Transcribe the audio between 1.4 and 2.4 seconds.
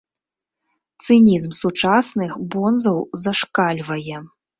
сучасных